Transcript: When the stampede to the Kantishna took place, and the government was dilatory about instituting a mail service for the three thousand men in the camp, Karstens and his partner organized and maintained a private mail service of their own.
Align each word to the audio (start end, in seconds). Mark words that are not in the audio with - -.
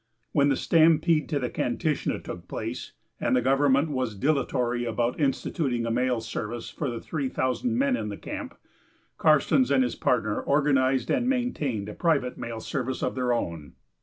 When 0.31 0.49
the 0.49 0.55
stampede 0.55 1.29
to 1.29 1.37
the 1.37 1.51
Kantishna 1.51 2.17
took 2.17 2.47
place, 2.47 2.93
and 3.19 3.35
the 3.35 3.41
government 3.43 3.91
was 3.91 4.15
dilatory 4.15 4.83
about 4.83 5.19
instituting 5.19 5.85
a 5.85 5.91
mail 5.91 6.21
service 6.21 6.71
for 6.71 6.89
the 6.89 6.99
three 6.99 7.29
thousand 7.29 7.77
men 7.77 7.95
in 7.95 8.09
the 8.09 8.17
camp, 8.17 8.57
Karstens 9.19 9.69
and 9.69 9.83
his 9.83 9.93
partner 9.93 10.41
organized 10.41 11.11
and 11.11 11.29
maintained 11.29 11.87
a 11.87 11.93
private 11.93 12.35
mail 12.35 12.59
service 12.61 13.03
of 13.03 13.13
their 13.13 13.31
own. 13.31 13.73